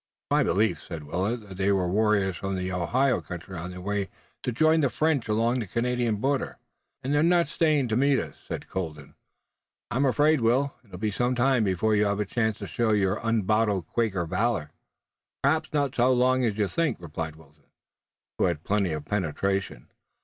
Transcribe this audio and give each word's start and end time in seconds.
"It's 0.23 0.31
my 0.31 0.41
belief," 0.41 0.81
said 0.81 1.03
Willet, 1.03 1.41
"that 1.47 1.57
they 1.57 1.71
were 1.71 1.87
warriors 1.87 2.35
from 2.37 2.55
the 2.55 2.71
Ohio 2.71 3.21
country 3.21 3.55
on 3.55 3.69
their 3.69 3.81
way 3.81 4.09
to 4.41 4.51
join 4.51 4.81
the 4.81 4.89
French 4.89 5.27
along 5.27 5.59
the 5.59 5.67
Canadian 5.67 6.15
border." 6.15 6.57
"And 7.03 7.13
they're 7.13 7.21
not 7.21 7.47
staying 7.47 7.87
to 7.89 7.95
meet 7.95 8.17
us," 8.17 8.33
said 8.47 8.67
Colden. 8.67 9.13
"I'm 9.91 10.05
afraid, 10.05 10.41
Will, 10.41 10.73
it'll 10.83 10.97
be 10.97 11.11
some 11.11 11.35
time 11.35 11.63
before 11.65 11.95
you 11.95 12.05
have 12.05 12.19
a 12.19 12.25
chance 12.25 12.57
to 12.57 12.65
show 12.67 12.93
your 12.93 13.17
unbottled 13.21 13.85
Quaker 13.85 14.25
valor." 14.25 14.71
"Perhaps 15.43 15.71
not 15.71 15.93
so 15.93 16.11
long 16.11 16.43
as 16.45 16.57
you 16.57 16.67
think," 16.67 16.97
replied 16.99 17.35
Wilton, 17.35 17.65
who 18.39 18.45
had 18.45 18.63
plenty 18.63 18.93
of 18.93 19.05
penetration. 19.05 19.91